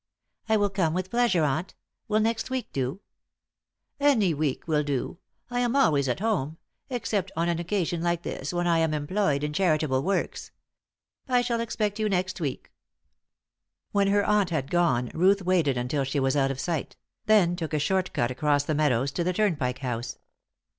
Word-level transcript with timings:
"I 0.49 0.57
will 0.57 0.71
come 0.71 0.95
with 0.95 1.11
pleasure, 1.11 1.43
aunt. 1.43 1.75
Will 2.07 2.19
next 2.19 2.49
week 2.49 2.73
do?" 2.73 3.01
"Any 3.99 4.33
week 4.33 4.67
will 4.67 4.81
do. 4.81 5.19
I 5.51 5.59
am 5.59 5.75
always 5.75 6.09
at 6.09 6.21
home 6.21 6.57
except 6.89 7.31
on 7.35 7.47
an 7.47 7.59
occasion 7.59 8.01
like 8.01 8.23
this, 8.23 8.51
when 8.51 8.65
I 8.65 8.79
am 8.79 8.95
employed 8.95 9.43
in 9.43 9.53
charitable 9.53 10.01
works. 10.01 10.49
I 11.27 11.43
shall 11.43 11.59
expect 11.61 11.99
you 11.99 12.09
next 12.09 12.41
week." 12.41 12.71
When 13.91 14.07
her 14.07 14.25
aunt 14.25 14.49
had 14.49 14.71
gone, 14.71 15.11
Ruth 15.13 15.43
waited 15.43 15.77
until 15.77 16.03
she 16.03 16.19
was 16.19 16.35
out 16.35 16.49
of 16.49 16.59
sight; 16.59 16.95
then 17.27 17.55
took 17.55 17.71
a 17.71 17.77
short 17.77 18.11
cut 18.11 18.31
across 18.31 18.63
the 18.63 18.73
meadows 18.73 19.11
to 19.11 19.23
the 19.23 19.33
Turnpike 19.33 19.77
House. 19.85 20.17